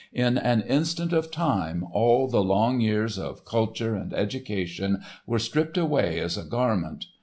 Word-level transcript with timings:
In 0.13 0.39
an 0.39 0.61
instant 0.63 1.13
of 1.13 1.29
time 1.29 1.85
all 1.91 2.27
the 2.27 2.43
long 2.43 2.79
years 2.81 3.19
of 3.19 3.45
culture 3.45 3.93
and 3.93 4.11
education 4.15 5.03
were 5.27 5.37
stripped 5.37 5.77
away 5.77 6.19
as 6.19 6.37
a 6.39 6.43
garment. 6.43 7.05